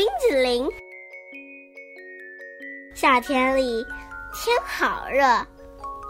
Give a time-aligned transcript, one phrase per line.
[0.00, 0.66] 冰淇淋。
[2.94, 3.86] 夏天里
[4.32, 5.46] 天好热，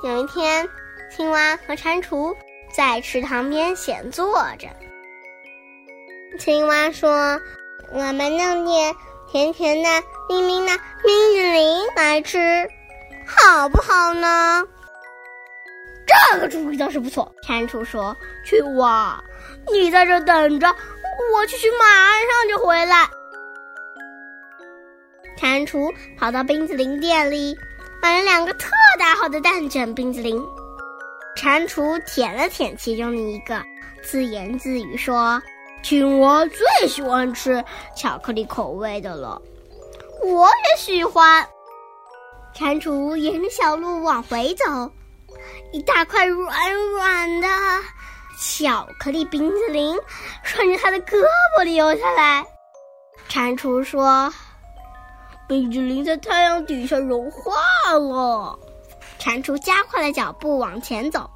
[0.05, 0.69] 有一天，
[1.11, 2.33] 青蛙和蟾蜍
[2.73, 4.69] 在池塘边闲坐着。
[6.39, 7.41] 青蛙说
[7.93, 8.95] ：“我们弄点
[9.29, 10.71] 甜甜的、冰冰的
[11.03, 12.71] 冰淇淋来吃，
[13.27, 14.65] 好不好呢？”
[16.31, 17.35] 这个主意倒是不错。
[17.43, 18.17] 蟾蜍说
[18.47, 19.21] ：“青蛙，
[19.73, 20.69] 你在这等着，
[21.35, 23.11] 我去去，马上就回来。”
[25.41, 27.57] 蟾蜍跑到冰淇淋店里，
[28.03, 30.39] 买了两个特大号的蛋卷冰淇淋。
[31.35, 33.59] 蟾蜍舔了舔其中的一个，
[34.03, 35.41] 自言自语说
[35.83, 37.65] ：“青蛙最喜欢吃
[37.97, 39.41] 巧克力口味的了，
[40.23, 41.43] 我也喜欢。”
[42.53, 44.93] 蟾蜍沿着小路往回走，
[45.73, 47.49] 一大块软软的
[48.39, 49.97] 巧克力冰淇淋
[50.43, 51.17] 顺着他的胳
[51.57, 52.45] 膊流下来。
[53.27, 54.31] 蟾蜍说。
[55.51, 57.53] 冰淇淋在太阳底下融化
[57.95, 58.57] 了，
[59.19, 61.29] 蟾蜍加快了脚步往前走，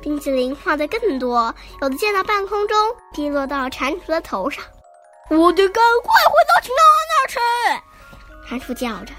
[0.00, 2.78] 冰淇淋化的更多，有的溅到半空中，
[3.12, 4.62] 滴落到蟾蜍的头上。
[5.28, 7.40] 我得赶快回到青蛙那去！
[8.48, 9.12] 蟾蜍叫着，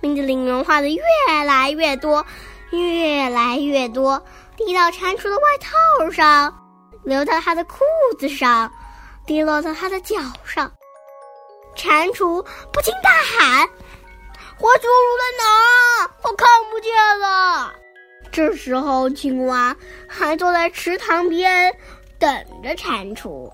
[0.00, 1.02] 冰淇淋融化的越
[1.44, 2.24] 来越多，
[2.70, 4.22] 越来越多，
[4.56, 6.54] 滴到蟾蜍的外套上，
[7.02, 7.80] 流到他的裤
[8.20, 8.70] 子上，
[9.26, 10.70] 滴落到他的脚上。
[11.78, 13.68] 蟾蜍不禁大喊
[14.58, 15.44] ：“花猪路在哪
[16.02, 16.10] 儿？
[16.24, 17.72] 我看不见了。”
[18.32, 19.74] 这时候，青蛙
[20.08, 21.72] 还坐在池塘边
[22.18, 23.50] 等着蟾蜍。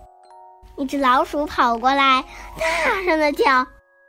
[0.79, 2.25] 一只老鼠跑过来，
[2.59, 3.45] 大声的叫：“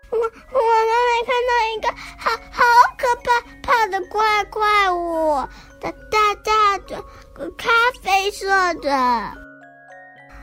[0.09, 2.63] 我我刚才看到一个好好
[2.97, 3.27] 可怕
[3.61, 5.36] 怕的怪怪物，
[5.81, 7.03] 大大大的，
[7.58, 7.69] 咖
[8.02, 9.33] 啡色的。”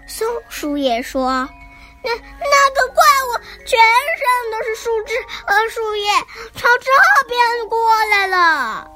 [0.07, 1.49] 松鼠也说。
[2.05, 3.79] 那那个怪物全
[4.19, 5.15] 身都是树枝
[5.47, 6.11] 和树叶，
[6.55, 8.91] 朝这边过来了。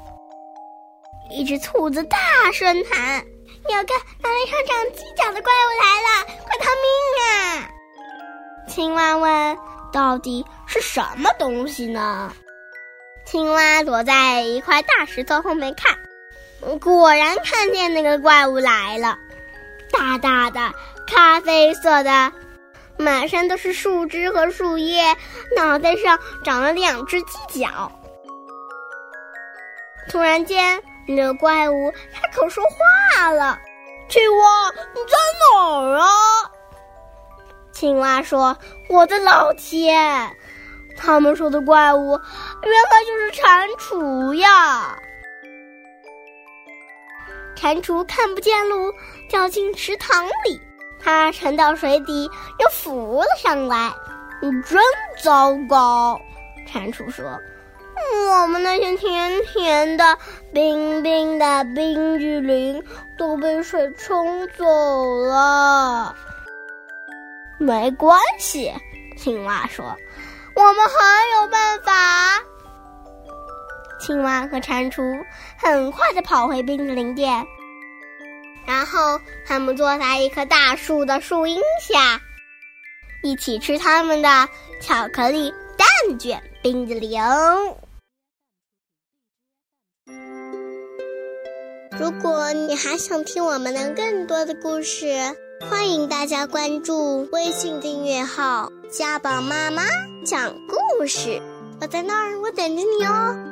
[1.29, 2.17] 一只兔子大
[2.53, 3.25] 声喊
[3.69, 6.87] ：“有个脑袋上长犄角的怪物来了，快逃命
[7.23, 7.69] 啊！”
[8.67, 9.57] 青蛙问
[9.91, 12.33] ：“到底是什么东西呢？”
[13.25, 15.97] 青蛙躲在一块大石头后面看，
[16.79, 19.17] 果然看见那个怪物来了，
[19.91, 20.73] 大大的
[21.05, 22.31] 咖啡色的。
[22.97, 25.15] 满身都是树枝和树叶，
[25.55, 27.91] 脑袋上长了两只犄角。
[30.09, 33.59] 突然间，那个怪物开口说话了
[34.09, 35.17] ：“青蛙，你在
[35.53, 36.07] 哪儿啊？”
[37.71, 38.57] 青蛙说
[38.89, 40.35] ：“我的老天。”
[40.97, 42.19] 他们说的怪物，
[42.63, 44.97] 原来就是蟾蜍呀！
[47.55, 48.91] 蟾蜍看不见路，
[49.29, 50.59] 掉进池塘里。
[51.03, 53.93] 他沉到水底，又浮了上来。
[54.41, 54.79] 你真
[55.23, 56.19] 糟糕，
[56.67, 57.25] 蟾蜍说
[58.29, 60.17] ：“我们那些甜甜的、
[60.53, 62.83] 冰冰的冰淇淋
[63.17, 64.65] 都被水冲走
[65.25, 66.15] 了。”
[67.57, 68.71] 没关系，
[69.17, 69.83] 青蛙说
[70.55, 71.91] ：“我们还有办法。”
[73.99, 75.25] 青蛙和蟾蜍
[75.57, 77.43] 很快的跑回冰淇淋店。
[78.67, 82.21] 然后他们坐在一棵大树的树荫下，
[83.23, 84.49] 一起吃他们的
[84.81, 87.21] 巧克力蛋卷冰激凌。
[91.97, 95.07] 如果你还想听我们的更多的故事，
[95.69, 99.83] 欢迎大家关注微信订阅号“家宝妈妈
[100.25, 101.41] 讲故事”。
[101.79, 103.46] 我在那儿，我等着你哦。